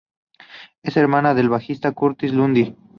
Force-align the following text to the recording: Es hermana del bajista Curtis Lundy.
Es 0.81 0.97
hermana 0.97 1.35
del 1.35 1.49
bajista 1.49 1.91
Curtis 1.91 2.33
Lundy. 2.33 2.75